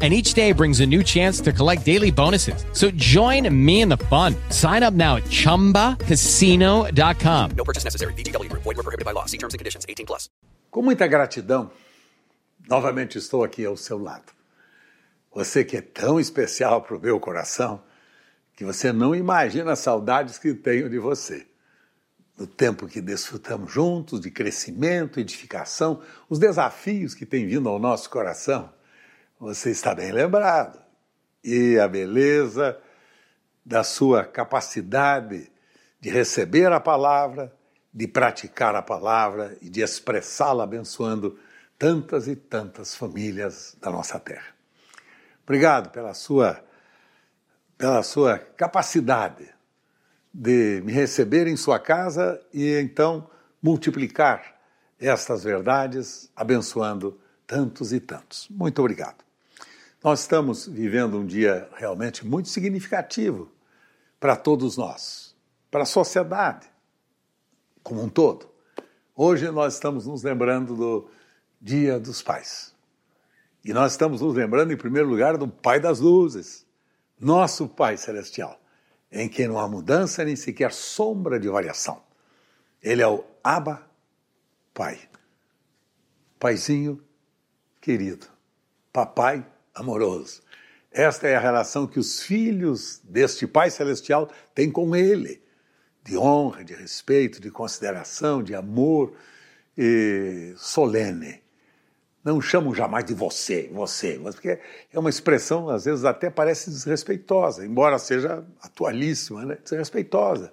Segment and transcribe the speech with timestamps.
[0.00, 2.64] and each day brings a new chance to collect daily bonuses.
[2.72, 4.36] So join me in the fun.
[4.50, 7.50] Sign up now at ChumbaCasino.com.
[7.56, 8.12] No purchase necessary.
[8.12, 8.62] VGW Group.
[8.62, 9.24] Void were prohibited by law.
[9.26, 9.84] See terms and conditions.
[9.88, 10.30] 18 plus.
[10.70, 11.72] Com muita gratidão,
[12.68, 14.32] novamente estou aqui ao seu lado.
[15.34, 17.82] Você que é tão especial para o meu coração
[18.56, 21.46] que você não imagina as saudades que tenho de você.
[22.36, 28.10] Do tempo que desfrutamos juntos, de crescimento, edificação, os desafios que têm vindo ao nosso
[28.10, 28.70] coração
[29.38, 30.80] você está bem lembrado.
[31.42, 32.78] E a beleza
[33.64, 35.50] da sua capacidade
[36.00, 37.54] de receber a palavra,
[37.92, 41.38] de praticar a palavra e de expressá-la abençoando
[41.78, 44.54] tantas e tantas famílias da nossa terra.
[45.44, 46.64] Obrigado pela sua
[47.76, 49.48] pela sua capacidade
[50.34, 53.30] de me receber em sua casa e então
[53.62, 54.58] multiplicar
[54.98, 58.48] estas verdades, abençoando tantos e tantos.
[58.50, 59.27] Muito obrigado.
[60.02, 63.50] Nós estamos vivendo um dia realmente muito significativo
[64.20, 65.34] para todos nós,
[65.70, 66.68] para a sociedade
[67.82, 68.48] como um todo.
[69.16, 71.10] Hoje nós estamos nos lembrando do
[71.60, 72.72] Dia dos Pais.
[73.64, 76.64] E nós estamos nos lembrando, em primeiro lugar, do Pai das Luzes,
[77.18, 78.60] nosso Pai Celestial,
[79.10, 82.00] em quem não há mudança nem sequer sombra de variação.
[82.80, 83.82] Ele é o Abba
[84.72, 85.00] Pai.
[86.38, 87.02] Paizinho
[87.80, 88.28] querido,
[88.92, 89.44] papai
[89.78, 90.42] amoroso.
[90.90, 95.42] Esta é a relação que os filhos deste Pai Celestial têm com Ele,
[96.02, 99.12] de honra, de respeito, de consideração, de amor
[99.76, 101.42] e solene.
[102.24, 104.58] Não chamam jamais de você, você, porque
[104.92, 109.58] é uma expressão, às vezes até parece desrespeitosa, embora seja atualíssima, né?
[109.62, 110.52] desrespeitosa.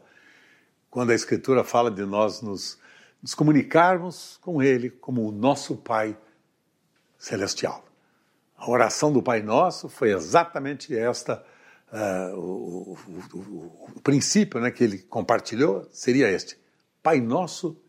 [0.90, 2.78] Quando a Escritura fala de nós nos,
[3.22, 6.18] nos comunicarmos com Ele como o nosso Pai
[7.18, 7.84] Celestial.
[8.66, 11.46] A oração do Pai Nosso foi exatamente esta,
[11.94, 16.58] uh, o, o, o, o, princípio né, que ele compartilhou seria este:
[17.04, 17.80] Pai Nosso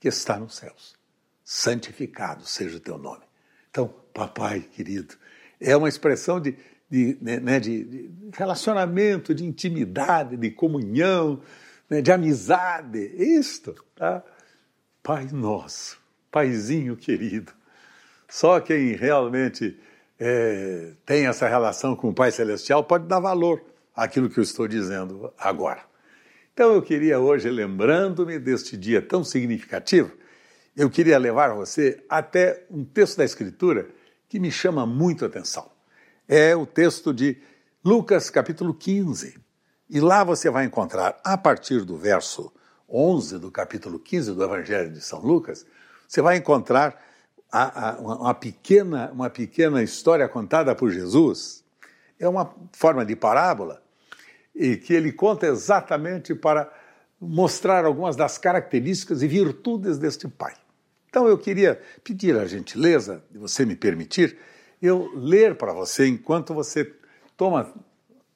[0.00, 0.96] que está nos céus,
[1.44, 3.22] santificado seja o teu nome.
[3.70, 5.14] Então, papai querido,
[5.60, 6.56] é uma expressão de,
[6.90, 11.40] de, né, né de, de relacionamento, de intimidade, de comunhão,
[11.88, 14.20] né, de amizade, isto, tá?
[15.00, 15.96] Pai Nosso,
[16.28, 17.52] Paizinho querido.
[18.28, 19.78] Só quem realmente
[20.18, 23.62] é, tem essa relação com o Pai Celestial pode dar valor
[23.94, 25.82] àquilo que eu estou dizendo agora.
[26.52, 30.12] Então eu queria hoje, lembrando-me deste dia tão significativo,
[30.76, 33.88] eu queria levar você até um texto da Escritura
[34.28, 35.70] que me chama muito a atenção.
[36.28, 37.40] É o texto de
[37.84, 39.38] Lucas, capítulo 15.
[39.90, 42.52] E lá você vai encontrar, a partir do verso
[42.88, 45.66] 11 do capítulo 15 do Evangelho de São Lucas,
[46.08, 47.00] você vai encontrar
[48.00, 51.64] uma, pequena, uma pequena história contada por Jesus
[52.18, 53.82] é uma forma de parábola
[54.54, 56.72] e que ele conta exatamente para
[57.20, 60.54] mostrar algumas das características e virtudes deste pai.
[61.08, 64.36] Então eu queria pedir a gentileza, de você me permitir,
[64.82, 66.92] eu ler para você enquanto você
[67.36, 67.72] toma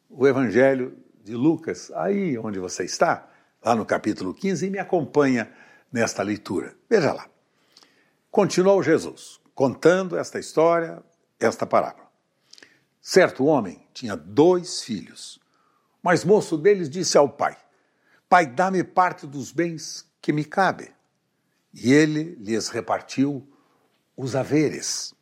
[0.08, 3.28] o Evangelho de Lucas, aí onde você está,
[3.64, 5.50] lá no capítulo 15, e me acompanha
[5.92, 6.74] nesta leitura.
[6.88, 7.28] Veja lá.
[8.30, 11.02] Continuou Jesus, contando esta história,
[11.40, 12.08] esta parábola.
[13.00, 15.40] Certo homem tinha dois filhos,
[16.02, 17.56] mas moço deles disse ao pai:
[18.28, 20.92] Pai, dá-me parte dos bens que me cabe.
[21.72, 23.48] E ele lhes repartiu
[24.14, 25.14] os haveres.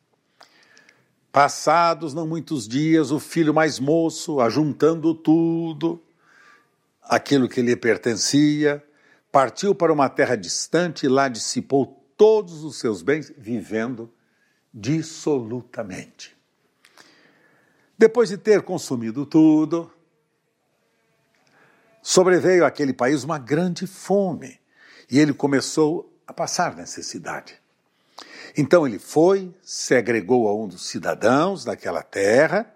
[1.30, 6.02] Passados não muitos dias, o filho mais moço, ajuntando tudo,
[7.02, 8.82] aquilo que lhe pertencia,
[9.30, 14.12] partiu para uma terra distante e lá dissipou todos os seus bens, vivendo
[14.72, 16.36] dissolutamente.
[17.98, 19.90] Depois de ter consumido tudo,
[22.02, 24.60] sobreveio àquele país uma grande fome
[25.10, 27.60] e ele começou a passar necessidade.
[28.56, 32.72] Então ele foi, se agregou a um dos cidadãos daquela terra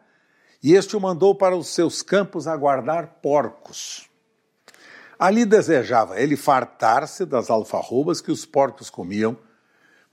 [0.62, 4.10] e este o mandou para os seus campos a guardar porcos.
[5.20, 9.37] Ali desejava ele fartar-se das alfarrobas que os porcos comiam,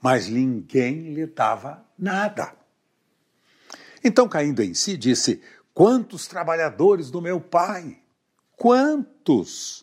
[0.02, 2.54] mas ninguém lhe dava nada.
[4.04, 5.40] Então, caindo em si, disse:
[5.72, 7.98] Quantos trabalhadores do meu pai?
[8.54, 9.82] Quantos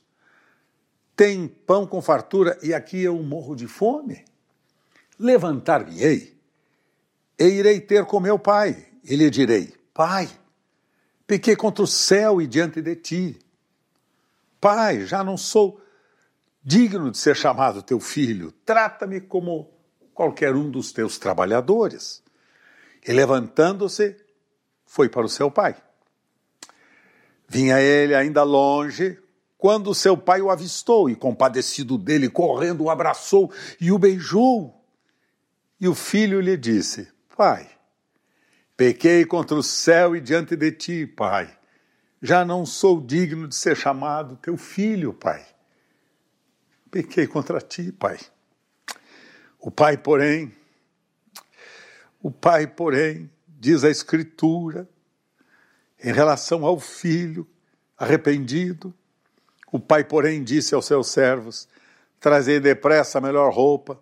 [1.16, 4.24] têm pão com fartura e aqui eu morro de fome?
[5.18, 6.40] Levantar-me-ei
[7.40, 10.30] e irei ter com meu pai, e lhe direi: Pai,
[11.26, 13.40] pequei contra o céu e diante de ti.
[14.66, 15.80] Pai, já não sou
[16.64, 19.72] digno de ser chamado teu filho, trata-me como
[20.12, 22.24] qualquer um dos teus trabalhadores.
[23.08, 24.18] E levantando-se,
[24.84, 25.76] foi para o seu pai.
[27.48, 29.20] Vinha ele ainda longe,
[29.56, 34.84] quando seu pai o avistou e, compadecido dele, correndo, o abraçou e o beijou.
[35.80, 37.08] E o filho lhe disse:
[37.38, 37.70] Pai,
[38.76, 41.56] pequei contra o céu e diante de ti, pai.
[42.22, 45.46] Já não sou digno de ser chamado teu filho, pai.
[46.90, 48.18] Pequei contra ti, pai.
[49.60, 50.54] O pai, porém,
[52.22, 54.88] o pai, porém, diz a Escritura,
[56.04, 57.48] em relação ao filho
[57.98, 58.94] arrependido,
[59.72, 61.68] o pai, porém, disse aos seus servos:
[62.20, 64.02] Trazei depressa a melhor roupa,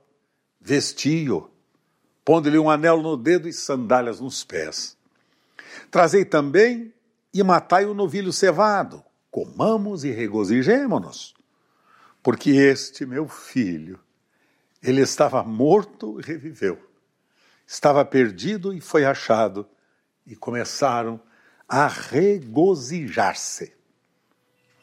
[0.59, 1.49] vestiu,
[2.23, 4.97] pondo-lhe um anel no dedo e sandálias nos pés.
[5.89, 6.93] Trazei também
[7.33, 11.33] e matai o novilho cevado, comamos e regozijemo-nos,
[12.21, 13.99] porque este meu filho,
[14.81, 16.79] ele estava morto e reviveu,
[17.65, 19.67] estava perdido e foi achado,
[20.25, 21.19] e começaram
[21.67, 23.73] a regozijar-se.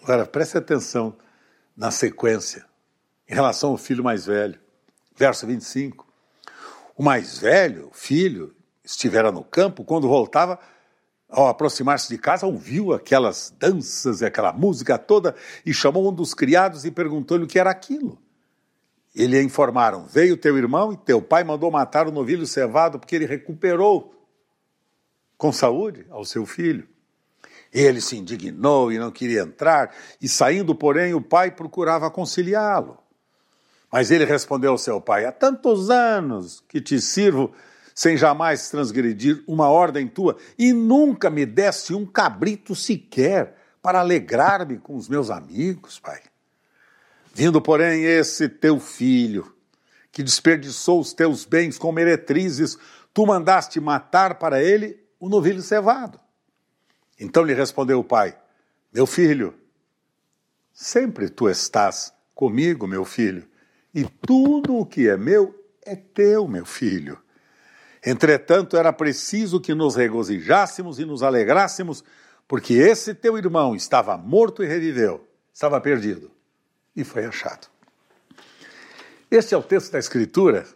[0.02, 1.16] Agora, preste atenção
[1.76, 2.66] na sequência,
[3.28, 4.58] em relação ao filho mais velho.
[5.16, 6.06] Verso 25.
[6.96, 8.54] O mais velho, filho,
[8.84, 10.58] estivera no campo, quando voltava,
[11.30, 15.34] ao aproximar-se de casa, ouviu aquelas danças e aquela música toda
[15.64, 18.18] e chamou um dos criados e perguntou-lhe o que era aquilo.
[19.14, 23.14] E lhe informaram: Veio teu irmão e teu pai mandou matar o novilho cevado porque
[23.16, 24.14] ele recuperou
[25.36, 26.86] com saúde ao seu filho.
[27.72, 32.98] Ele se indignou e não queria entrar, e saindo, porém, o pai procurava conciliá-lo.
[33.92, 37.52] Mas ele respondeu ao seu pai: Há tantos anos que te sirvo
[38.00, 44.78] sem jamais transgredir uma ordem tua, e nunca me deste um cabrito sequer para alegrar-me
[44.78, 46.22] com os meus amigos, pai.
[47.34, 49.54] Vindo, porém, esse teu filho,
[50.10, 52.78] que desperdiçou os teus bens com meretrizes,
[53.12, 56.18] tu mandaste matar para ele o novilho cevado.
[57.18, 58.34] Então lhe respondeu o pai:
[58.90, 59.52] Meu filho,
[60.72, 63.46] sempre tu estás comigo, meu filho,
[63.94, 65.54] e tudo o que é meu
[65.84, 67.18] é teu, meu filho.
[68.04, 72.02] Entretanto, era preciso que nos regozijássemos e nos alegrássemos,
[72.48, 76.30] porque esse teu irmão estava morto e reviveu, estava perdido
[76.96, 77.68] e foi achado.
[79.30, 80.66] Este é o texto da Escritura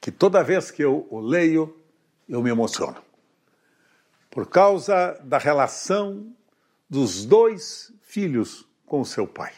[0.00, 1.74] que toda vez que eu o leio,
[2.28, 3.02] eu me emociono.
[4.30, 6.30] Por causa da relação
[6.90, 9.52] dos dois filhos com o seu pai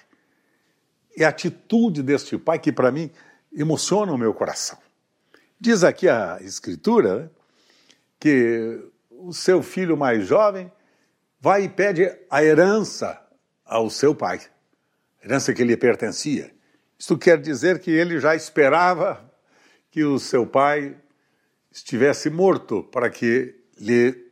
[1.17, 3.11] e a atitude deste pai que, para mim,
[3.53, 4.79] emociona o meu coração.
[5.59, 7.31] Diz aqui a Escritura né,
[8.21, 8.81] que
[9.11, 10.71] o seu filho mais jovem
[11.41, 13.21] vai e pede a herança
[13.65, 14.41] ao seu pai,
[15.25, 16.55] herança que lhe pertencia.
[16.99, 19.33] Isto quer dizer que ele já esperava
[19.91, 20.97] que o seu pai
[21.71, 24.31] estivesse morto para que lhe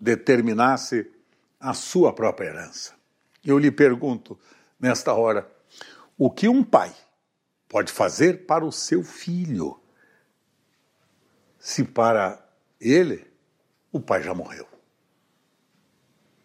[0.00, 1.10] determinasse
[1.58, 2.94] a sua própria herança.
[3.44, 4.38] Eu lhe pergunto
[4.78, 5.48] nesta hora:
[6.18, 6.94] o que um pai
[7.68, 9.80] pode fazer para o seu filho,
[11.66, 12.48] se para
[12.80, 13.26] ele
[13.90, 14.68] o pai já morreu?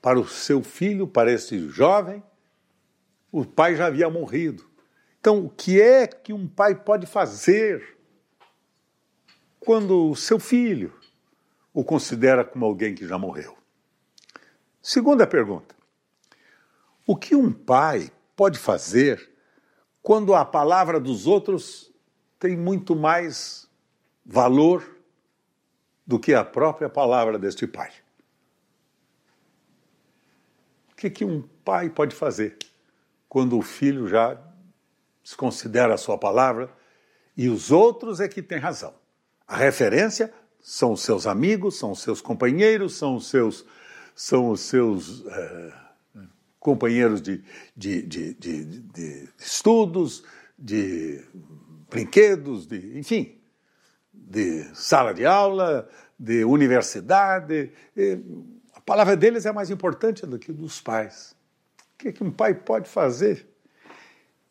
[0.01, 2.23] Para o seu filho, para esse jovem,
[3.31, 4.67] o pai já havia morrido.
[5.19, 7.99] Então, o que é que um pai pode fazer
[9.59, 10.91] quando o seu filho
[11.71, 13.55] o considera como alguém que já morreu?
[14.81, 15.75] Segunda pergunta:
[17.05, 19.31] o que um pai pode fazer
[20.01, 21.93] quando a palavra dos outros
[22.39, 23.69] tem muito mais
[24.25, 24.99] valor
[26.11, 27.89] do que a própria palavra deste pai.
[30.91, 32.57] O que, que um pai pode fazer
[33.29, 34.37] quando o filho já
[35.23, 36.69] desconsidera a sua palavra
[37.37, 38.93] e os outros é que têm razão?
[39.47, 43.65] A referência são os seus amigos, são os seus companheiros, são os seus,
[44.13, 45.73] são os seus uh,
[46.59, 47.41] companheiros de,
[47.73, 50.25] de, de, de, estudos,
[50.59, 51.23] de
[51.89, 53.40] brinquedos, de, enfim,
[54.31, 57.71] de sala de aula, de universidade.
[58.73, 61.35] a palavra deles é mais importante do que dos pais.
[61.93, 63.45] O que, é que um pai pode fazer?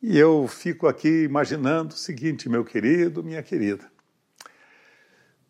[0.03, 3.91] E eu fico aqui imaginando o seguinte, meu querido, minha querida.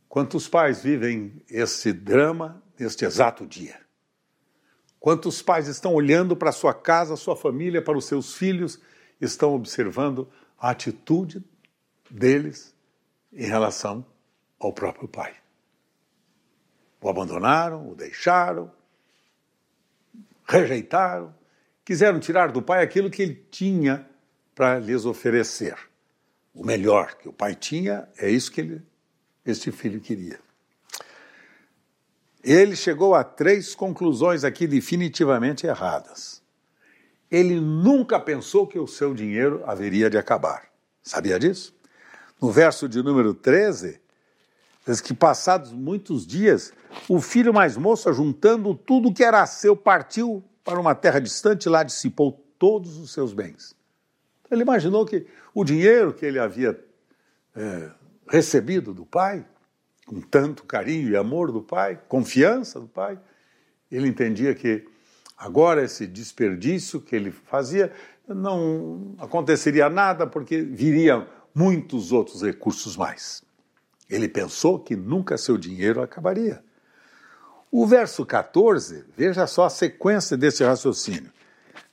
[0.08, 3.78] Quantos pais vivem esse drama neste exato dia?
[4.98, 8.80] Quantos pais estão olhando para sua casa, sua família, para os seus filhos,
[9.20, 11.44] estão observando a atitude
[12.10, 12.74] deles
[13.32, 14.04] em relação
[14.60, 15.34] ao próprio pai.
[17.00, 18.70] O abandonaram, o deixaram,
[20.46, 21.34] rejeitaram,
[21.84, 24.06] quiseram tirar do pai aquilo que ele tinha
[24.54, 25.76] para lhes oferecer.
[26.54, 28.82] O melhor que o pai tinha é isso que ele,
[29.46, 30.38] este filho queria.
[32.42, 36.42] Ele chegou a três conclusões aqui definitivamente erradas.
[37.30, 40.68] Ele nunca pensou que o seu dinheiro haveria de acabar.
[41.02, 41.74] Sabia disso?
[42.40, 44.00] No verso de número 13,
[44.90, 46.72] diz que passados muitos dias,
[47.08, 51.68] o filho mais moço, juntando tudo que era seu, partiu para uma terra distante e
[51.68, 53.74] lá dissipou todos os seus bens.
[54.50, 56.78] Ele imaginou que o dinheiro que ele havia
[57.54, 57.90] é,
[58.28, 59.44] recebido do pai,
[60.06, 63.18] com tanto carinho e amor do pai, confiança do pai,
[63.90, 64.86] ele entendia que
[65.36, 67.92] agora esse desperdício que ele fazia
[68.28, 73.42] não aconteceria nada porque viriam muitos outros recursos mais.
[74.10, 76.62] Ele pensou que nunca seu dinheiro acabaria.
[77.70, 81.30] O verso 14, veja só a sequência desse raciocínio.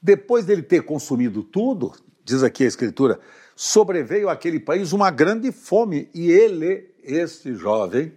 [0.02, 1.94] Depois dele ter consumido tudo,
[2.26, 3.20] diz aqui a Escritura,
[3.56, 8.12] sobreveio àquele país uma grande fome e ele, este jovem,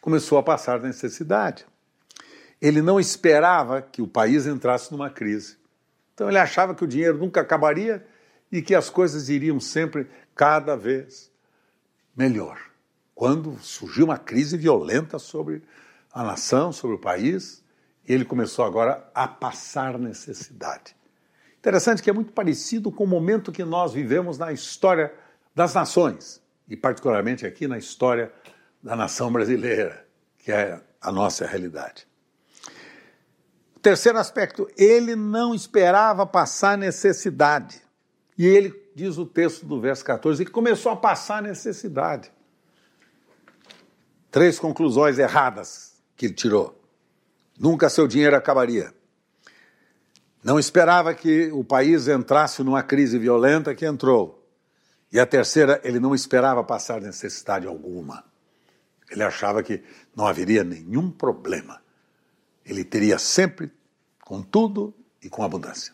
[0.00, 1.64] começou a passar necessidade.
[2.60, 5.56] Ele não esperava que o país entrasse numa crise.
[6.14, 8.04] Então ele achava que o dinheiro nunca acabaria
[8.50, 11.30] e que as coisas iriam sempre cada vez
[12.16, 12.71] melhor.
[13.14, 15.62] Quando surgiu uma crise violenta sobre
[16.12, 17.62] a nação, sobre o país,
[18.06, 20.96] ele começou agora a passar necessidade.
[21.58, 25.14] Interessante que é muito parecido com o momento que nós vivemos na história
[25.54, 28.32] das nações, e particularmente aqui na história
[28.82, 30.04] da nação brasileira,
[30.38, 32.06] que é a nossa realidade.
[33.80, 37.82] Terceiro aspecto, ele não esperava passar necessidade.
[38.38, 42.30] E ele, diz o texto do verso 14, que começou a passar necessidade.
[44.32, 46.82] Três conclusões erradas que ele tirou.
[47.56, 48.92] Nunca seu dinheiro acabaria.
[50.42, 54.42] Não esperava que o país entrasse numa crise violenta que entrou.
[55.12, 58.24] E a terceira, ele não esperava passar necessidade alguma.
[59.10, 59.84] Ele achava que
[60.16, 61.82] não haveria nenhum problema.
[62.64, 63.70] Ele teria sempre
[64.24, 65.92] com tudo e com abundância.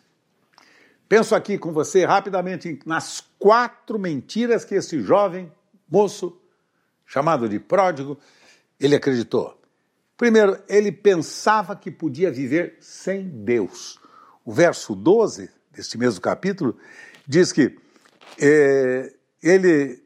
[1.09, 5.51] Penso aqui com você rapidamente nas quatro mentiras que esse jovem
[5.91, 6.38] moço,
[7.09, 8.19] chamado de pródigo,
[8.79, 9.59] ele acreditou.
[10.15, 13.99] Primeiro, ele pensava que podia viver sem Deus.
[14.45, 16.77] O verso 12 deste mesmo capítulo
[17.27, 17.75] diz que
[18.39, 19.11] é,
[19.41, 20.03] ele,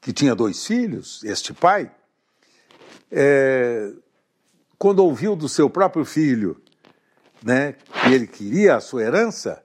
[0.00, 1.90] que tinha dois filhos, este pai,
[3.10, 3.92] é,
[4.78, 6.62] quando ouviu do seu próprio filho
[7.42, 9.64] né, que ele queria a sua herança,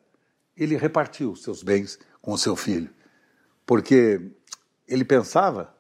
[0.57, 2.89] ele repartiu seus bens com o seu filho,
[3.67, 4.19] porque
[4.87, 5.77] ele pensava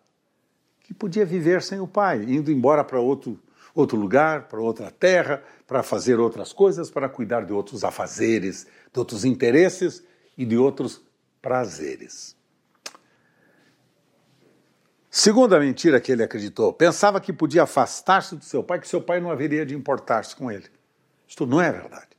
[0.89, 3.39] que podia viver sem o pai, indo embora para outro,
[3.75, 8.99] outro lugar, para outra terra, para fazer outras coisas, para cuidar de outros afazeres, de
[8.99, 10.03] outros interesses
[10.35, 10.99] e de outros
[11.39, 12.35] prazeres.
[15.11, 19.19] Segunda mentira que ele acreditou, pensava que podia afastar-se do seu pai, que seu pai
[19.19, 20.65] não haveria de importar-se com ele.
[21.27, 22.17] Isto não é verdade.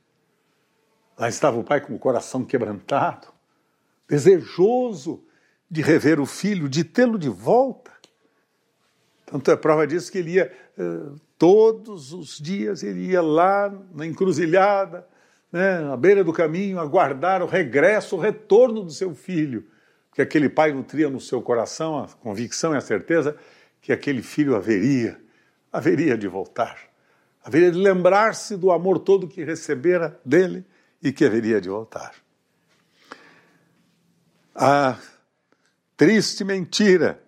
[1.17, 3.27] Lá estava o pai com o coração quebrantado,
[4.07, 5.25] desejoso
[5.69, 7.90] de rever o filho, de tê-lo de volta.
[9.31, 14.05] Tanto é prova disso que ele ia, eh, todos os dias, ele ia lá na
[14.05, 15.07] encruzilhada,
[15.51, 19.65] né, à beira do caminho, aguardar o regresso, o retorno do seu filho
[20.13, 23.35] que aquele pai nutria no seu coração a convicção e a certeza
[23.81, 25.19] que aquele filho haveria,
[25.71, 26.77] haveria de voltar,
[27.43, 30.65] haveria de lembrar-se do amor todo que recebera dele
[31.01, 32.13] e que haveria de voltar.
[34.53, 34.97] A
[35.95, 37.23] triste mentira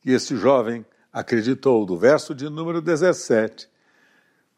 [0.00, 3.68] que esse jovem acreditou, do verso de número 17,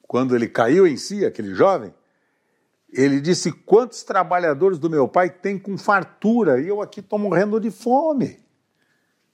[0.03, 1.93] quando ele caiu em si, aquele jovem,
[2.93, 7.59] ele disse: Quantos trabalhadores do meu pai têm com fartura e eu aqui estou morrendo
[7.59, 8.39] de fome?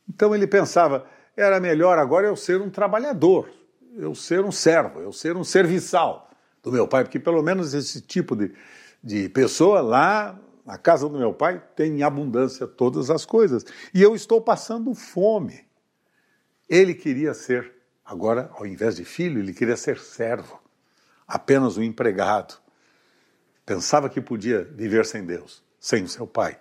[0.08, 1.06] Então ele pensava:
[1.36, 3.50] era melhor agora eu ser um trabalhador,
[3.96, 6.30] eu ser um servo, eu ser um serviçal
[6.62, 8.52] do meu pai, porque pelo menos esse tipo de,
[9.02, 14.02] de pessoa lá na casa do meu pai tem em abundância todas as coisas e
[14.02, 15.67] eu estou passando fome.
[16.68, 17.72] Ele queria ser,
[18.04, 20.60] agora, ao invés de filho, ele queria ser servo,
[21.26, 22.60] apenas um empregado
[23.68, 26.58] Pensava que podia viver sem Deus, sem o seu pai.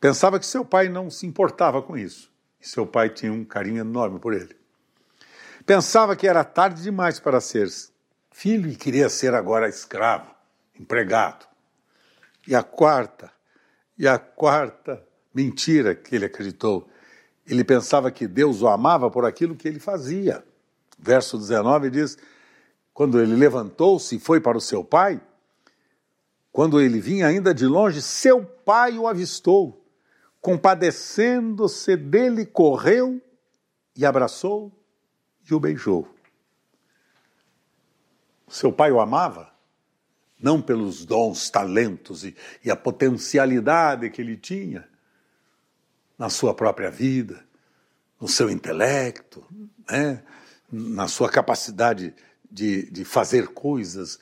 [0.00, 2.32] Pensava que seu pai não se importava com isso.
[2.58, 4.56] E seu pai tinha um carinho enorme por ele.
[5.66, 7.68] Pensava que era tarde demais para ser
[8.32, 10.34] filho e queria ser agora escravo,
[10.78, 11.46] empregado.
[12.48, 13.30] E a quarta,
[13.98, 16.88] e a quarta mentira que ele acreditou,
[17.50, 20.44] Ele pensava que Deus o amava por aquilo que ele fazia.
[20.96, 22.16] Verso 19 diz:
[22.94, 25.20] Quando ele levantou-se e foi para o seu pai,
[26.52, 29.84] quando ele vinha ainda de longe, seu pai o avistou.
[30.40, 33.20] Compadecendo-se dele, correu
[33.96, 34.70] e abraçou
[35.50, 36.08] e o beijou.
[38.48, 39.52] Seu pai o amava,
[40.40, 44.88] não pelos dons, talentos e, e a potencialidade que ele tinha
[46.20, 47.42] na sua própria vida,
[48.20, 49.42] no seu intelecto,
[49.90, 50.22] né?
[50.70, 52.14] na sua capacidade
[52.52, 54.18] de, de fazer coisas,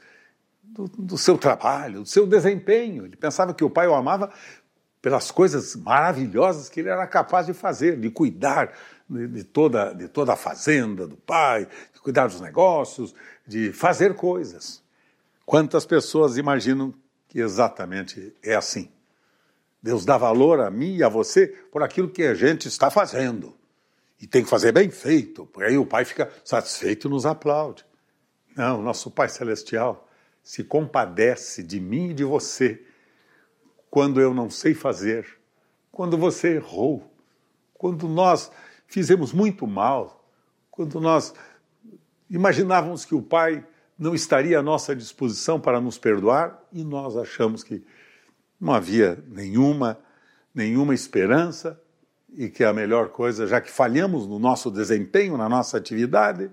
[0.62, 3.04] do, do, seu trabalho, do seu desempenho.
[3.04, 4.32] Ele pensava que o pai o amava
[5.02, 8.72] pelas coisas maravilhosas que ele era capaz de fazer, de cuidar
[9.10, 13.12] de, toda, de toda a fazenda do pai, de cuidar dos negócios,
[13.44, 14.84] de fazer coisas.
[15.44, 16.94] Quantas pessoas imaginam
[17.26, 18.88] que exatamente é assim?
[19.88, 23.56] Deus dá valor a mim e a você por aquilo que a gente está fazendo.
[24.20, 27.86] E tem que fazer bem feito, porque aí o pai fica satisfeito e nos aplaude.
[28.54, 30.06] Não, nosso Pai Celestial
[30.42, 32.84] se compadece de mim e de você
[33.88, 35.26] quando eu não sei fazer,
[35.90, 37.10] quando você errou,
[37.72, 38.52] quando nós
[38.86, 40.28] fizemos muito mal,
[40.70, 41.32] quando nós
[42.28, 43.66] imaginávamos que o Pai
[43.98, 47.82] não estaria à nossa disposição para nos perdoar e nós achamos que
[48.60, 49.98] não havia nenhuma
[50.54, 51.80] nenhuma esperança
[52.34, 56.50] e que a melhor coisa, já que falhamos no nosso desempenho, na nossa atividade,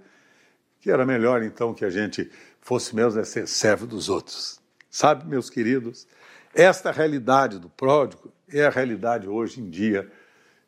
[0.80, 2.30] que era melhor então que a gente
[2.62, 4.62] fosse mesmo ser servo dos outros.
[4.92, 6.08] Sabe, meus queridos,
[6.54, 10.10] esta realidade do pródigo é a realidade hoje em dia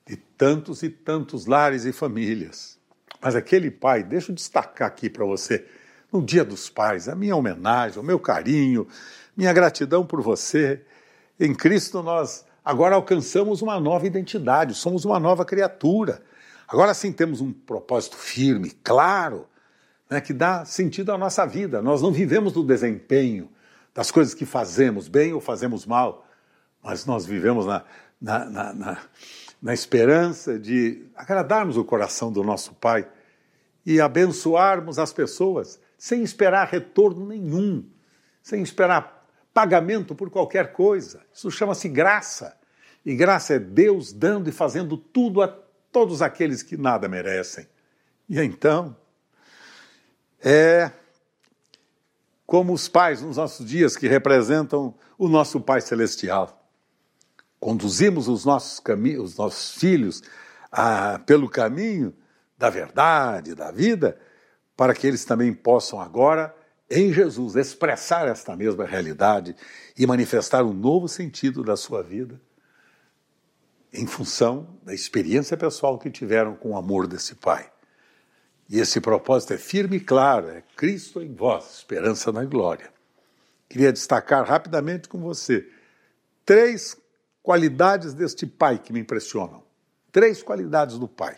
[0.06, 2.78] de tantos e tantos lares e famílias.
[3.22, 5.66] Mas aquele pai, deixa eu destacar aqui para você,
[6.12, 8.88] no Dia dos Pais, a minha homenagem, o meu carinho,
[9.36, 10.82] minha gratidão por você.
[11.40, 16.22] Em Cristo nós agora alcançamos uma nova identidade, somos uma nova criatura.
[16.68, 19.48] Agora sim temos um propósito firme, claro,
[20.10, 21.82] né, que dá sentido à nossa vida.
[21.82, 23.50] Nós não vivemos do desempenho,
[23.94, 26.28] das coisas que fazemos bem ou fazemos mal,
[26.84, 27.84] mas nós vivemos na,
[28.22, 28.98] na, na, na
[29.62, 33.08] na esperança de agradarmos o coração do nosso Pai
[33.86, 37.84] e abençoarmos as pessoas sem esperar retorno nenhum,
[38.44, 39.17] sem esperar
[39.58, 41.26] pagamento por qualquer coisa.
[41.34, 42.56] Isso chama-se graça.
[43.04, 45.48] E graça é Deus dando e fazendo tudo a
[45.92, 47.68] todos aqueles que nada merecem.
[48.30, 48.96] E então,
[50.40, 50.92] é
[52.46, 56.54] como os pais nos nossos dias que representam o nosso Pai Celestial
[57.60, 60.22] conduzimos os nossos, caminhos, os nossos filhos
[60.72, 62.14] a, pelo caminho
[62.56, 64.20] da verdade, da vida,
[64.76, 66.56] para que eles também possam agora,
[66.90, 69.56] em Jesus, expressar esta mesma realidade
[69.98, 72.40] e manifestar um novo sentido da sua vida
[73.92, 77.70] em função da experiência pessoal que tiveram com o amor desse Pai.
[78.70, 82.92] E esse propósito é firme e claro, é Cristo em vós, esperança na glória.
[83.70, 85.68] Queria destacar rapidamente com você
[86.46, 86.98] três
[87.42, 89.64] qualidades deste pai que me impressionam.
[90.12, 91.38] Três qualidades do pai.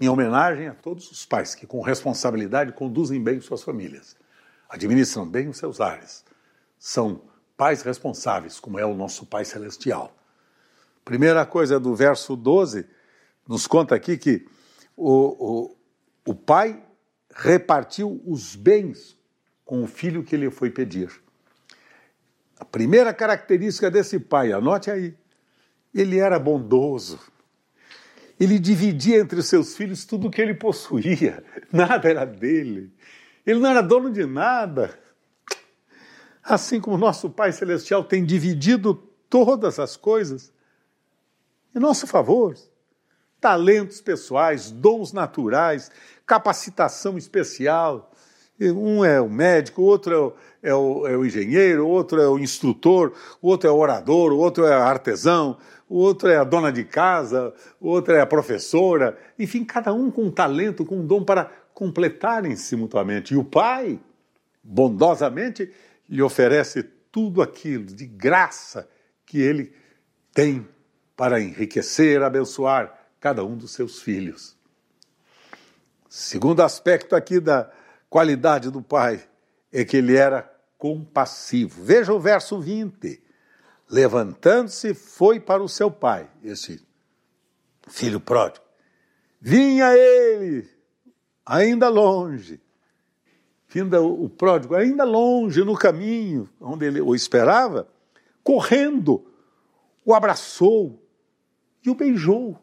[0.00, 4.16] em homenagem a todos os pais que, com responsabilidade, conduzem bem suas famílias,
[4.68, 6.24] administram bem os seus lares,
[6.78, 7.22] são
[7.56, 10.14] pais responsáveis, como é o nosso Pai Celestial.
[11.04, 12.86] Primeira coisa do verso 12,
[13.48, 14.46] nos conta aqui que
[14.96, 15.76] o, o,
[16.26, 16.82] o pai
[17.34, 19.16] repartiu os bens
[19.64, 21.10] com o filho que lhe foi pedir.
[22.58, 25.16] A primeira característica desse pai, anote aí,
[25.94, 27.18] ele era bondoso
[28.38, 32.92] ele dividia entre os seus filhos tudo o que ele possuía, nada era dele.
[33.46, 34.98] Ele não era dono de nada.
[36.42, 38.94] Assim como nosso Pai Celestial tem dividido
[39.28, 40.52] todas as coisas
[41.74, 42.54] em nosso favor
[43.40, 45.90] talentos pessoais, dons naturais,
[46.26, 48.12] capacitação especial.
[48.58, 52.20] Um é o médico, o outro é o, é o, é o engenheiro, o outro
[52.20, 56.36] é o instrutor, o outro é o orador, o outro é artesão, o outro é
[56.36, 60.84] a dona de casa, o outro é a professora, enfim, cada um com um talento,
[60.84, 63.34] com um dom para completarem-se mutuamente.
[63.34, 64.00] E o pai,
[64.62, 65.70] bondosamente,
[66.08, 68.88] lhe oferece tudo aquilo de graça
[69.24, 69.72] que ele
[70.32, 70.66] tem
[71.16, 74.56] para enriquecer, abençoar cada um dos seus filhos.
[76.08, 77.70] Segundo aspecto aqui da
[78.08, 79.26] qualidade do pai
[79.72, 80.42] é que ele era
[80.78, 81.82] compassivo.
[81.82, 83.22] Veja o verso 20.
[83.88, 86.84] Levantando-se, foi para o seu pai, esse
[87.88, 88.64] filho pródigo.
[89.40, 90.68] Vinha ele,
[91.44, 92.60] ainda longe,
[93.68, 97.88] vinda o pródigo, ainda longe no caminho onde ele o esperava,
[98.42, 99.24] correndo,
[100.04, 101.00] o abraçou
[101.84, 102.60] e o beijou.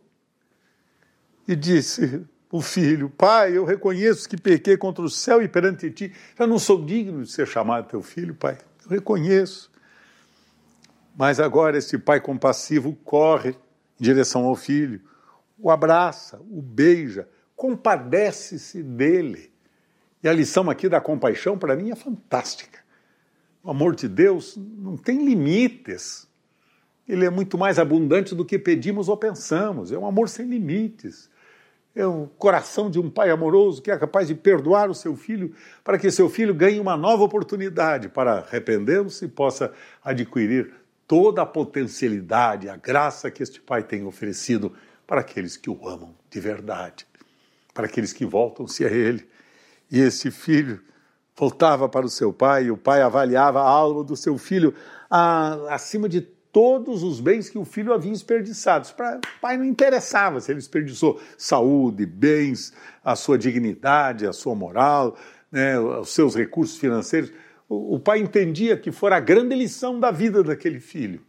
[1.48, 6.14] E disse: o filho, pai, eu reconheço que pequei contra o céu e perante ti,
[6.38, 8.60] já não sou digno de ser chamado teu filho, pai.
[8.86, 9.72] Eu reconheço.
[11.18, 13.56] Mas agora esse pai compassivo corre
[14.00, 15.02] em direção ao filho,
[15.58, 19.52] o abraça, o beija, compadece-se dele.
[20.22, 22.82] E a lição aqui da compaixão para mim é fantástica.
[23.64, 26.28] O amor de Deus não tem limites.
[27.08, 29.92] Ele é muito mais abundante do que pedimos ou pensamos.
[29.92, 31.33] É um amor sem limites.
[31.96, 35.54] É o coração de um pai amoroso que é capaz de perdoar o seu filho
[35.84, 39.72] para que seu filho ganhe uma nova oportunidade para arrepender-se e possa
[40.04, 40.74] adquirir
[41.08, 44.74] toda a potencialidade, a graça que este pai tem oferecido
[45.06, 47.06] para aqueles que o amam de verdade,
[47.74, 49.28] para aqueles que voltam-se a ele.
[49.92, 50.82] E esse filho
[51.38, 54.74] voltava para o seu pai e o pai avaliava a alma do seu filho
[55.70, 58.88] acima de todos os bens que o filho havia desperdiçado.
[58.94, 62.72] Para o pai não interessava se ele desperdiçou saúde, bens,
[63.04, 65.18] a sua dignidade, a sua moral,
[65.52, 67.34] né, os seus recursos financeiros.
[67.68, 71.26] O, o pai entendia que fora a grande lição da vida daquele filho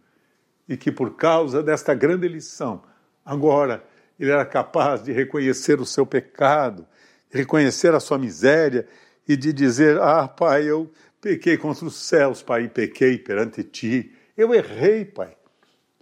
[0.68, 2.82] e que por causa desta grande lição,
[3.24, 3.82] agora
[4.20, 6.86] ele era capaz de reconhecer o seu pecado,
[7.30, 8.86] reconhecer a sua miséria
[9.26, 14.54] e de dizer: Ah, pai, eu pequei contra os céus, pai, pequei perante ti eu
[14.54, 15.36] errei, Pai.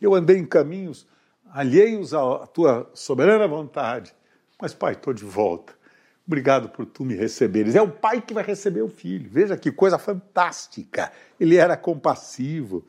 [0.00, 1.06] Eu andei em caminhos
[1.52, 4.14] alheios à tua soberana vontade.
[4.60, 5.74] Mas, Pai, estou de volta.
[6.26, 7.74] Obrigado por tu me receberes.
[7.74, 9.28] É o pai que vai receber o filho.
[9.30, 11.12] Veja que coisa fantástica.
[11.38, 12.86] Ele era compassivo.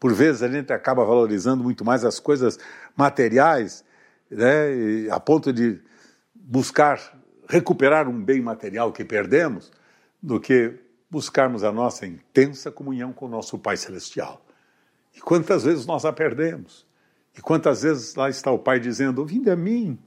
[0.00, 2.58] Por vezes a gente acaba valorizando muito mais as coisas
[2.96, 3.84] materiais,
[4.30, 5.80] né, a ponto de
[6.34, 6.98] buscar
[7.48, 9.70] recuperar um bem material que perdemos,
[10.22, 10.74] do que
[11.10, 14.45] buscarmos a nossa intensa comunhão com o nosso Pai Celestial.
[15.16, 16.86] E quantas vezes nós a perdemos?
[17.36, 19.98] E quantas vezes lá está o Pai dizendo: Vinde a mim,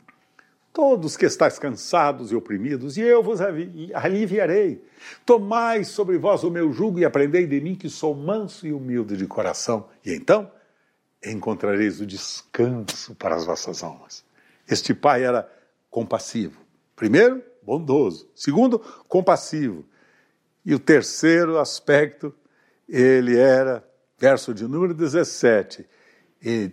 [0.72, 4.84] todos que estáis cansados e oprimidos, e eu vos aliviarei.
[5.26, 9.18] Tomai sobre vós o meu jugo e aprendei de mim, que sou manso e humilde
[9.18, 9.90] de coração.
[10.06, 10.52] E então
[11.26, 14.24] encontrareis o descanso para as vossas almas.
[14.70, 15.52] Este pai era
[15.90, 16.62] compassivo.
[16.96, 18.30] Primeiro, bondoso.
[18.36, 19.86] Segundo, compassivo.
[20.66, 22.34] E o terceiro aspecto,
[22.88, 23.84] ele era
[24.20, 25.88] verso de número 17.
[26.44, 26.72] E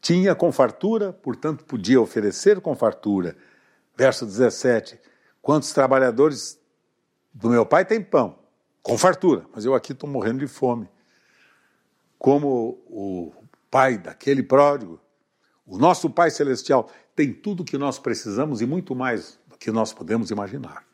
[0.00, 3.36] tinha com fartura, portanto podia oferecer com fartura.
[3.96, 5.00] Verso 17.
[5.40, 6.60] Quantos trabalhadores
[7.32, 8.38] do meu pai têm pão?
[8.82, 10.88] Com fartura, mas eu aqui estou morrendo de fome.
[12.18, 13.32] Como o
[13.70, 15.00] pai daquele pródigo,
[15.66, 19.70] o nosso Pai Celestial tem tudo o que nós precisamos e muito mais do que
[19.70, 20.84] nós podemos imaginar.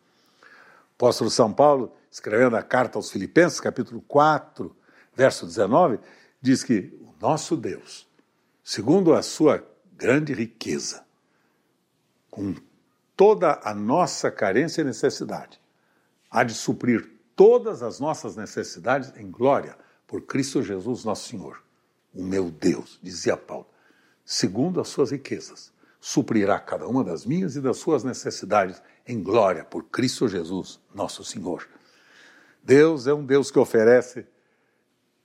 [0.92, 4.74] O apóstolo São Paulo, escrevendo a carta aos Filipenses, capítulo 4,
[5.18, 5.98] verso 19,
[6.40, 8.08] diz que o nosso Deus,
[8.62, 11.04] segundo a sua grande riqueza,
[12.30, 12.54] com
[13.16, 15.60] toda a nossa carência e necessidade,
[16.30, 19.76] há de suprir todas as nossas necessidades em glória
[20.06, 21.60] por Cristo Jesus, nosso Senhor.
[22.14, 23.66] O meu Deus, dizia Paulo,
[24.24, 29.64] segundo as suas riquezas, suprirá cada uma das minhas e das suas necessidades em glória
[29.64, 31.68] por Cristo Jesus, nosso Senhor.
[32.62, 34.24] Deus é um Deus que oferece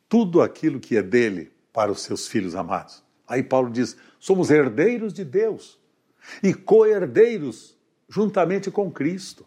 [0.08, 3.04] tudo aquilo que é dele para os seus filhos amados.
[3.28, 5.80] Aí Paulo diz: somos herdeiros de Deus
[6.42, 9.46] e co-herdeiros juntamente com Cristo.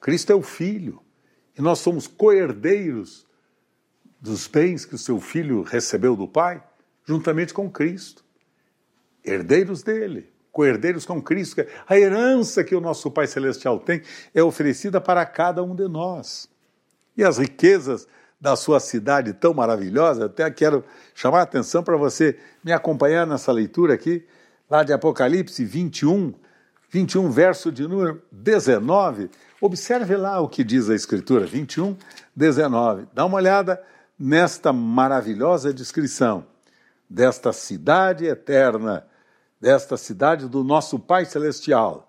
[0.00, 1.02] Cristo é o Filho
[1.58, 3.26] e nós somos co-herdeiros
[4.20, 6.62] dos bens que o seu filho recebeu do Pai,
[7.04, 8.24] juntamente com Cristo.
[9.24, 11.64] Herdeiros dele, co-herdeiros com Cristo.
[11.86, 14.02] A herança que o nosso Pai Celestial tem
[14.34, 16.48] é oferecida para cada um de nós.
[17.16, 18.06] E as riquezas
[18.40, 20.26] da sua cidade tão maravilhosa.
[20.26, 24.24] Até quero chamar a atenção para você me acompanhar nessa leitura aqui,
[24.68, 26.34] lá de Apocalipse 21,
[26.90, 29.30] 21, verso de número 19.
[29.60, 31.96] Observe lá o que diz a Escritura, 21,
[32.34, 33.08] 19.
[33.14, 33.82] Dá uma olhada
[34.18, 36.46] nesta maravilhosa descrição
[37.08, 39.06] desta cidade eterna,
[39.60, 42.08] desta cidade do nosso Pai Celestial.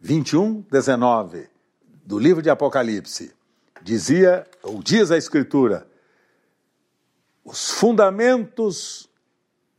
[0.00, 1.48] 21, 19,
[2.04, 3.34] do livro de Apocalipse.
[3.82, 5.86] Dizia, ou diz a Escritura,
[7.44, 9.08] os fundamentos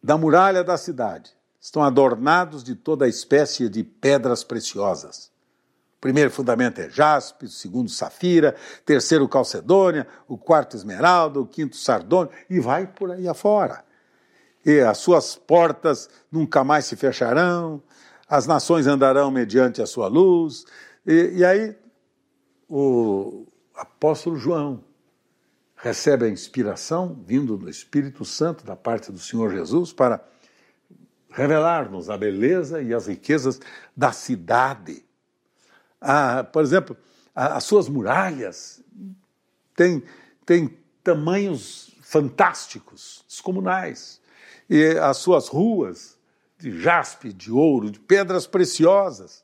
[0.01, 5.29] da muralha da cidade estão adornados de toda espécie de pedras preciosas.
[5.97, 11.75] O primeiro fundamento é jaspe, o segundo safira, terceiro calcedônia, o quarto esmeralda, o quinto
[11.75, 13.83] sardônio, e vai por aí afora.
[14.65, 17.83] E as suas portas nunca mais se fecharão,
[18.27, 20.65] as nações andarão mediante a sua luz.
[21.05, 21.75] E, e aí
[22.69, 23.45] o
[23.79, 24.83] apóstolo João
[25.75, 30.21] recebe a inspiração vindo do Espírito Santo da parte do Senhor Jesus para
[31.29, 33.61] revelar-nos a beleza e as riquezas
[33.95, 35.05] da cidade.
[36.01, 36.97] Ah, por exemplo,
[37.33, 38.83] as suas muralhas
[39.75, 40.03] têm,
[40.45, 44.19] têm tamanhos fantásticos, descomunais.
[44.69, 46.17] E as suas ruas
[46.57, 49.43] de jaspe, de ouro, de pedras preciosas.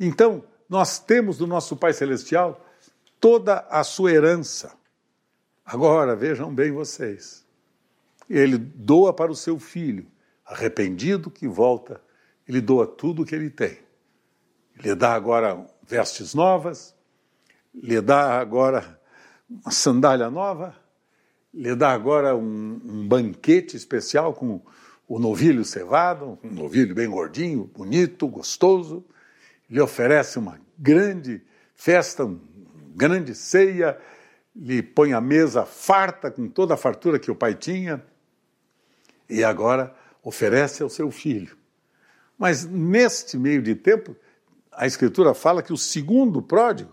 [0.00, 2.64] Então, nós temos do nosso Pai Celestial
[3.20, 4.72] toda a sua herança.
[5.64, 7.46] Agora, vejam bem vocês.
[8.28, 10.06] Ele doa para o seu filho
[10.48, 12.00] arrependido que volta,
[12.48, 13.78] ele doa tudo o que ele tem.
[14.82, 16.94] Lhe dá agora vestes novas,
[17.74, 18.98] lhe dá agora
[19.48, 20.74] uma sandália nova,
[21.52, 24.62] lhe dá agora um, um banquete especial com
[25.06, 29.04] o novilho cevado, um novilho bem gordinho, bonito, gostoso,
[29.68, 31.42] lhe oferece uma grande
[31.74, 32.40] festa, uma
[32.98, 33.96] grande ceia,
[34.54, 38.02] lhe põe a mesa farta com toda a fartura que o pai tinha,
[39.30, 41.56] e agora oferece ao seu filho.
[42.36, 44.16] Mas neste meio de tempo,
[44.72, 46.92] a Escritura fala que o segundo pródigo,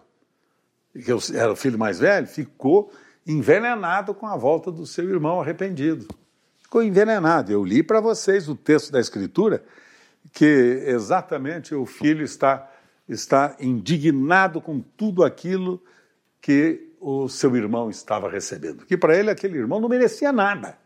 [0.94, 2.91] que era o filho mais velho, ficou
[3.26, 6.08] envenenado com a volta do seu irmão arrependido.
[6.62, 7.52] Ficou envenenado.
[7.52, 9.63] Eu li para vocês o texto da Escritura
[10.34, 12.72] que exatamente o filho está,
[13.08, 15.82] está indignado com tudo aquilo
[16.45, 18.86] que o seu irmão estava recebendo.
[18.86, 20.77] Que para ele aquele irmão não merecia nada.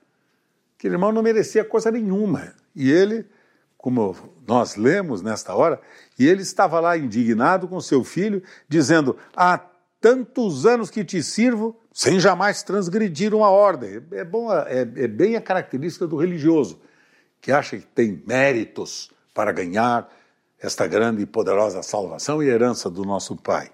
[0.78, 2.54] Aquele irmão não merecia coisa nenhuma.
[2.74, 3.26] E ele,
[3.78, 4.16] como
[4.48, 5.82] nós lemos nesta hora,
[6.18, 9.60] e ele estava lá indignado com seu filho, dizendo: Há
[10.00, 14.02] tantos anos que te sirvo, sem jamais transgredir uma ordem.
[14.14, 16.80] É, bom, é, é bem a característica do religioso,
[17.42, 20.10] que acha que tem méritos para ganhar
[20.58, 23.70] esta grande e poderosa salvação e herança do nosso Pai.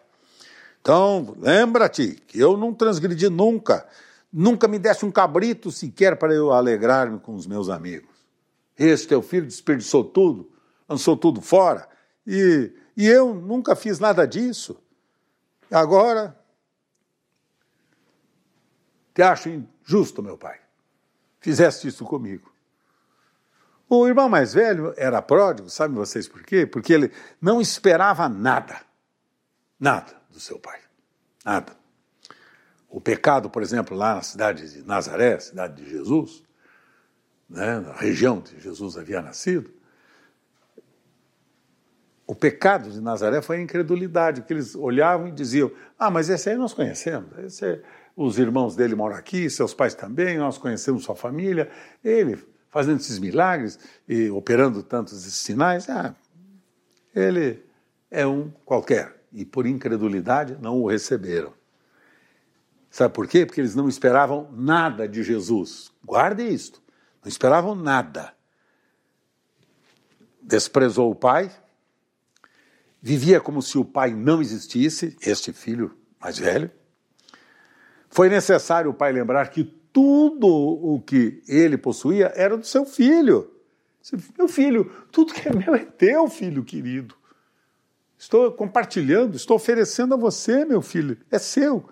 [0.86, 3.88] Então, lembra-te que eu não transgredi nunca,
[4.32, 8.16] nunca me desse um cabrito sequer para eu alegrar-me com os meus amigos.
[8.78, 10.48] Este teu filho desperdiçou tudo,
[10.88, 11.90] lançou tudo fora,
[12.28, 14.80] e, e eu nunca fiz nada disso.
[15.72, 16.40] Agora,
[19.12, 20.60] te acho injusto, meu pai.
[21.40, 22.54] Fizeste isso comigo.
[23.90, 26.64] O irmão mais velho era pródigo, sabem vocês por quê?
[26.64, 28.82] Porque ele não esperava nada,
[29.80, 30.80] nada do seu pai,
[31.44, 31.74] nada.
[32.90, 36.44] O pecado, por exemplo, lá na cidade de Nazaré, cidade de Jesus,
[37.50, 39.74] né, na região onde Jesus havia nascido,
[42.28, 46.50] o pecado de Nazaré foi a incredulidade, que eles olhavam e diziam: Ah, mas esse
[46.50, 47.82] aí nós conhecemos, é,
[48.16, 51.70] os irmãos dele moram aqui, seus pais também, nós conhecemos sua família,
[52.04, 52.38] ele
[52.70, 56.14] fazendo esses milagres e operando tantos sinais, ah,
[57.16, 57.64] ele
[58.12, 59.16] é um qualquer.
[59.36, 61.54] E por incredulidade não o receberam.
[62.90, 63.46] Sabe por quê?
[63.46, 65.92] Porque eles não esperavam nada de Jesus.
[66.02, 66.82] Guarde isto.
[67.22, 68.34] Não esperavam nada.
[70.42, 71.52] Desprezou o pai,
[73.02, 76.72] vivia como se o pai não existisse, este filho mais velho.
[78.10, 83.52] Foi necessário o pai lembrar que tudo o que ele possuía era do seu filho.
[84.38, 87.14] Meu filho, tudo que é meu é teu, filho querido.
[88.26, 91.88] Estou compartilhando, estou oferecendo a você, meu filho, é seu.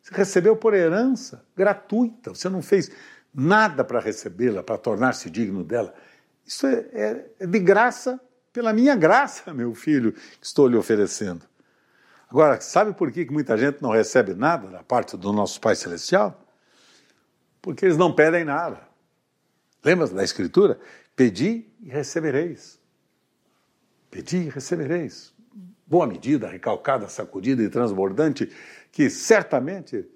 [0.00, 2.88] Você recebeu por herança gratuita, você não fez
[3.34, 5.92] nada para recebê-la, para tornar-se digno dela.
[6.46, 8.20] Isso é, é, é, de graça,
[8.52, 11.44] pela minha graça, meu filho, que estou lhe oferecendo.
[12.30, 16.46] Agora, sabe por que muita gente não recebe nada da parte do nosso Pai Celestial?
[17.60, 18.86] Porque eles não pedem nada.
[19.84, 20.78] Lembra da Escritura?
[21.16, 22.78] Pedi e recebereis.
[24.12, 25.31] Pedi e recebereis.
[25.92, 28.50] Boa medida, recalcada, sacudida e transbordante
[28.90, 30.08] que certamente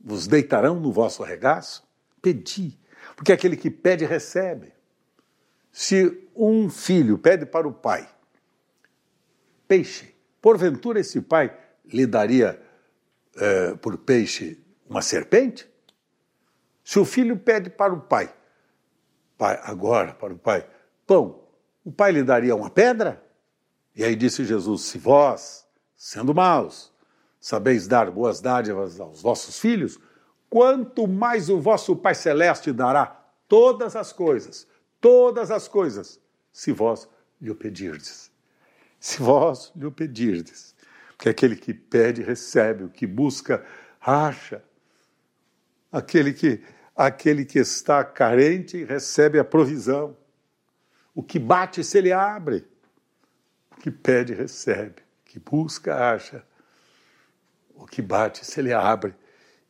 [0.00, 1.84] vos deitarão no vosso regaço?
[2.22, 2.78] Pedi,
[3.16, 4.72] porque aquele que pede, recebe.
[5.72, 8.08] Se um filho pede para o pai
[9.66, 11.52] peixe, porventura esse pai
[11.86, 12.62] lhe daria
[13.36, 15.68] eh, por peixe uma serpente?
[16.84, 18.32] Se o filho pede para o pai,
[19.36, 20.64] pai, agora para o pai,
[21.04, 21.42] pão,
[21.84, 23.25] o pai lhe daria uma pedra?
[23.96, 26.92] E aí disse Jesus: Se vós, sendo maus,
[27.40, 29.98] sabeis dar boas dádivas aos vossos filhos,
[30.50, 33.06] quanto mais o vosso Pai Celeste dará
[33.48, 34.68] todas as coisas,
[35.00, 36.20] todas as coisas,
[36.52, 37.08] se vós
[37.40, 38.30] lhe o pedirdes.
[39.00, 40.74] Se vós lhe o pedirdes.
[41.16, 43.64] Porque aquele que pede, recebe, o que busca,
[44.00, 44.62] acha.
[45.90, 46.62] Aquele que,
[46.94, 50.16] aquele que está carente, recebe a provisão.
[51.14, 52.66] O que bate, se ele abre.
[53.80, 55.02] Que pede, recebe.
[55.24, 56.44] Que busca, acha.
[57.74, 59.14] O que bate, se ele abre.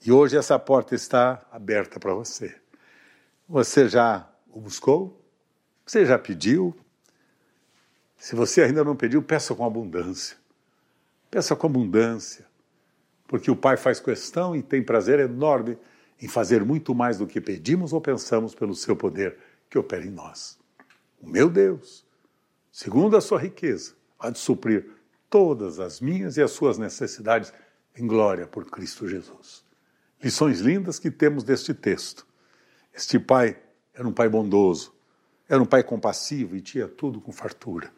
[0.04, 2.54] E hoje essa porta está aberta para você.
[3.48, 5.20] Você já o buscou?
[5.84, 6.76] Você já pediu?
[8.16, 10.36] Se você ainda não pediu, peça com abundância.
[11.30, 12.46] Peça com abundância.
[13.26, 15.76] Porque o Pai faz questão e tem prazer enorme
[16.20, 19.36] em fazer muito mais do que pedimos ou pensamos pelo seu poder
[19.68, 20.58] que opera em nós.
[21.20, 22.06] O meu Deus,
[22.70, 24.90] segundo a sua riqueza, há de suprir
[25.28, 27.52] todas as minhas e as suas necessidades
[27.96, 29.64] em glória por Cristo Jesus.
[30.22, 32.26] Lições lindas que temos deste texto.
[32.94, 33.58] Este pai
[33.94, 34.94] era um pai bondoso,
[35.48, 37.92] era um pai compassivo e tinha tudo com fartura.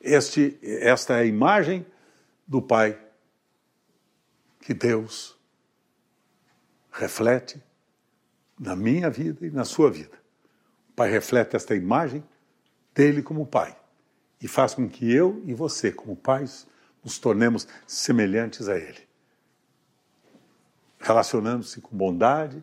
[0.00, 1.84] Este, esta é a imagem
[2.46, 2.98] do pai
[4.60, 5.36] que Deus
[6.90, 7.62] reflete
[8.58, 10.16] na minha vida e na sua vida.
[10.90, 12.24] O pai reflete esta imagem
[12.94, 13.76] dele como pai
[14.40, 16.66] e faz com que eu e você, como pais,
[17.04, 19.08] nos tornemos semelhantes a ele
[20.98, 22.62] relacionando-se com bondade,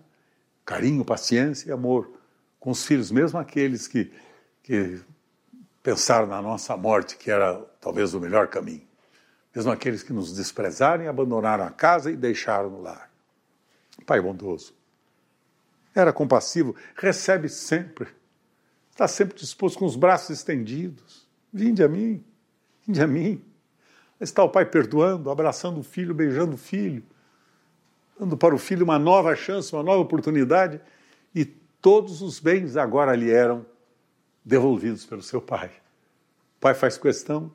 [0.66, 2.12] carinho, paciência e amor
[2.60, 4.12] com os filhos, mesmo aqueles que,
[4.64, 5.02] que
[5.82, 8.86] pensaram na nossa morte, que era talvez o melhor caminho.
[9.56, 13.10] Mesmo aqueles que nos desprezaram e abandonaram a casa e deixaram no lar.
[14.06, 14.74] Pai bondoso.
[15.94, 18.10] Era compassivo, recebe sempre.
[18.92, 21.25] Está sempre disposto com os braços estendidos.
[21.56, 22.24] Vinde a mim,
[22.86, 23.42] vinde a mim.
[24.20, 27.04] Está o pai perdoando, abraçando o filho, beijando o filho
[28.20, 30.80] dando para o filho uma nova chance, uma nova oportunidade,
[31.34, 33.66] e todos os bens agora lhe eram
[34.44, 35.70] devolvidos pelo seu pai.
[36.58, 37.52] O pai faz questão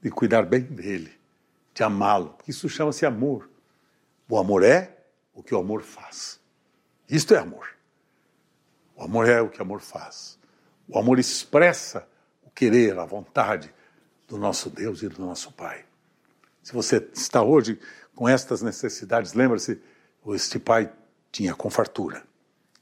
[0.00, 1.12] de cuidar bem dele,
[1.74, 2.36] de amá-lo.
[2.46, 3.48] Isso chama-se amor.
[4.28, 4.96] O amor é
[5.34, 6.40] o que o amor faz.
[7.08, 7.68] Isto é amor.
[8.94, 10.38] O amor é o que o amor faz.
[10.88, 12.06] O amor expressa
[12.58, 13.72] querer, a vontade
[14.26, 15.84] do nosso Deus e do nosso Pai.
[16.60, 17.78] Se você está hoje
[18.16, 19.80] com estas necessidades, lembre-se,
[20.30, 20.92] este pai
[21.30, 22.24] tinha com fartura.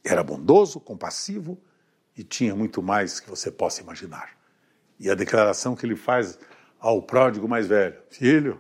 [0.03, 1.61] Era bondoso, compassivo
[2.17, 4.31] e tinha muito mais que você possa imaginar.
[4.99, 6.39] E a declaração que ele faz
[6.81, 8.59] ao pródigo mais velho: Filho,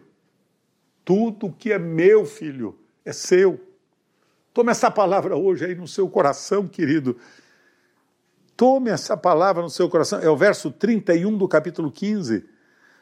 [1.03, 3.59] tudo que é meu, filho, é seu.
[4.53, 7.19] Tome essa palavra hoje aí no seu coração, querido.
[8.57, 10.19] Tome essa palavra no seu coração.
[10.21, 12.49] É o verso 31 do capítulo 15.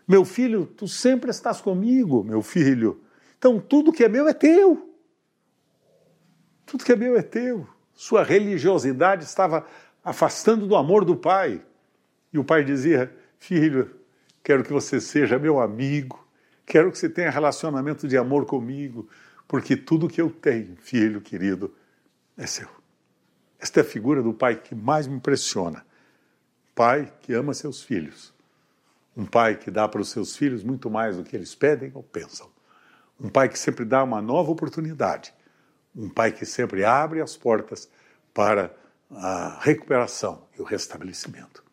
[0.07, 3.01] Meu filho, tu sempre estás comigo, meu filho.
[3.39, 4.91] Então tudo que é meu é teu.
[6.67, 7.67] Tudo que é meu é teu.
[7.95, 9.65] Sua religiosidade estava
[10.05, 11.63] afastando do amor do pai.
[12.33, 13.95] E o pai dizia: Filho,
[14.43, 16.27] quero que você seja meu amigo,
[16.67, 19.09] quero que você tenha relacionamento de amor comigo,
[19.47, 21.73] porque tudo que eu tenho, filho querido,
[22.37, 22.84] é seu.
[23.65, 25.87] Esta é a figura do pai que mais me impressiona.
[26.75, 28.31] Pai que ama seus filhos.
[29.17, 32.03] Um pai que dá para os seus filhos muito mais do que eles pedem ou
[32.03, 32.51] pensam.
[33.19, 35.33] Um pai que sempre dá uma nova oportunidade.
[35.97, 37.89] Um pai que sempre abre as portas
[38.35, 38.71] para
[39.11, 41.65] a recuperação e o restabelecimento.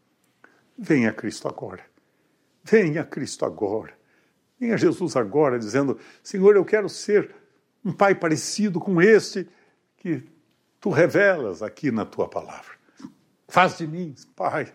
[0.78, 1.86] Venha Cristo agora.
[2.64, 3.94] Venha Cristo agora.
[4.58, 7.36] Venha Jesus agora dizendo: Senhor, eu quero ser
[7.84, 9.46] um pai parecido com este
[9.98, 10.24] que
[10.82, 12.74] tu revelas aqui na tua palavra.
[13.48, 14.74] Faz de mim, Pai,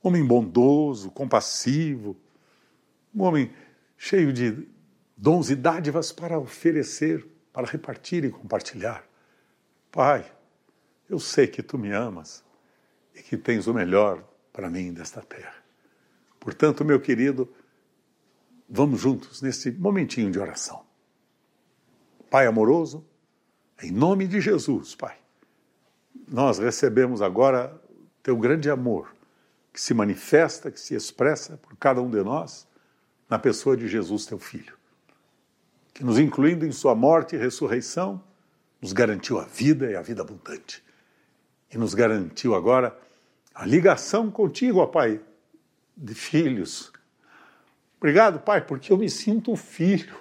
[0.00, 2.16] homem bondoso, compassivo,
[3.12, 3.52] um homem
[3.96, 4.68] cheio de
[5.16, 9.04] dons e dádivas para oferecer, para repartir e compartilhar.
[9.90, 10.30] Pai,
[11.10, 12.44] eu sei que tu me amas
[13.14, 15.56] e que tens o melhor para mim desta terra.
[16.38, 17.52] Portanto, meu querido,
[18.68, 20.86] vamos juntos nesse momentinho de oração.
[22.30, 23.04] Pai amoroso,
[23.82, 25.18] em nome de Jesus, Pai,
[26.26, 27.80] nós recebemos agora
[28.22, 29.14] teu grande amor,
[29.72, 32.66] que se manifesta, que se expressa por cada um de nós,
[33.28, 34.78] na pessoa de Jesus, teu Filho
[35.98, 38.22] que nos incluindo em sua morte e ressurreição,
[38.80, 40.80] nos garantiu a vida e a vida abundante.
[41.68, 42.96] E nos garantiu agora
[43.52, 45.20] a ligação contigo, ó Pai,
[45.96, 46.92] de filhos.
[47.96, 50.16] Obrigado, Pai, porque eu me sinto um filho,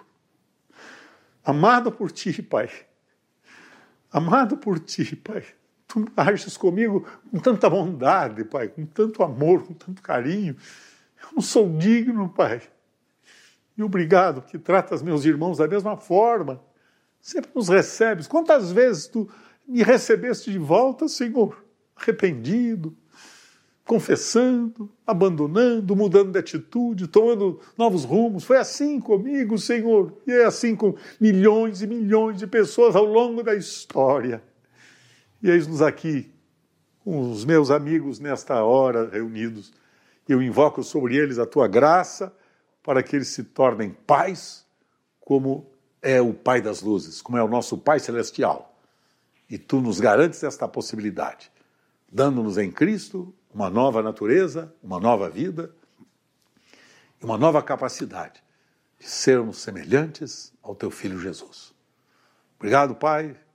[1.46, 2.72] amado por Ti, Pai.
[4.12, 5.46] Amado por Ti, Pai.
[5.88, 10.56] Tu ages comigo com tanta bondade, Pai, com tanto amor, com tanto carinho.
[11.22, 12.62] Eu não sou digno, Pai
[13.78, 16.60] e obrigado que tratas meus irmãos da mesma forma.
[17.22, 18.28] Sempre nos recebes.
[18.28, 19.30] Quantas vezes tu
[19.68, 21.64] me recebeste de volta, Senhor,
[21.96, 22.96] arrependido,
[23.86, 28.44] confessando, abandonando, mudando de atitude, tomando novos rumos.
[28.44, 33.44] Foi assim comigo, Senhor, e é assim com milhões e milhões de pessoas ao longo
[33.44, 34.42] da história.
[35.48, 36.30] E eis-nos aqui,
[37.06, 39.72] com os meus amigos nesta hora reunidos.
[40.28, 42.36] Eu invoco sobre eles a tua graça
[42.84, 44.66] para que eles se tornem pais,
[45.22, 45.66] como
[46.02, 48.78] é o Pai das luzes, como é o nosso Pai celestial.
[49.50, 51.50] E tu nos garantes esta possibilidade,
[52.12, 55.74] dando-nos em Cristo uma nova natureza, uma nova vida
[57.22, 58.44] e uma nova capacidade
[59.00, 61.74] de sermos semelhantes ao teu filho Jesus.
[62.58, 63.47] Obrigado, Pai.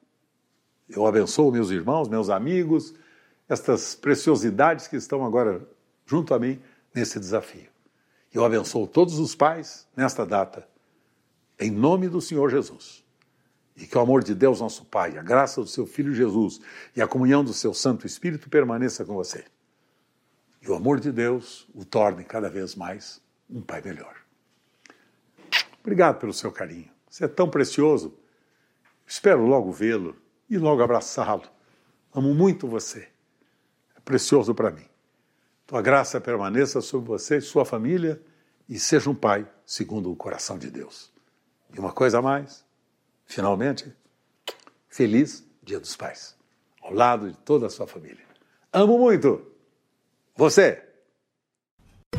[0.95, 2.95] Eu abençoo meus irmãos, meus amigos,
[3.49, 5.67] estas preciosidades que estão agora
[6.07, 6.61] junto a mim
[6.95, 7.69] nesse desafio.
[8.33, 10.67] Eu abençoo todos os pais nesta data,
[11.59, 13.03] em nome do Senhor Jesus.
[13.77, 16.61] E que o amor de Deus, nosso Pai, a graça do seu Filho Jesus
[16.95, 19.45] e a comunhão do seu Santo Espírito permaneça com você
[20.63, 23.21] e o amor de Deus o torne cada vez mais
[23.51, 24.17] um pai melhor.
[25.81, 26.89] Obrigado pelo seu carinho.
[27.11, 28.17] Você é tão precioso.
[29.05, 30.17] Espero logo vê-lo
[30.53, 31.45] e logo abraçá-lo.
[32.15, 33.09] Amo muito você.
[33.97, 34.85] É precioso para mim.
[35.67, 38.21] Tua graça permaneça sobre você e sua família
[38.69, 41.11] e seja um pai segundo o coração de Deus.
[41.73, 42.67] E uma coisa a mais,
[43.25, 43.91] finalmente,
[44.89, 46.37] feliz Dia dos Pais,
[46.83, 48.27] ao lado de toda a sua família.
[48.71, 49.51] Amo muito!
[50.37, 50.87] Você.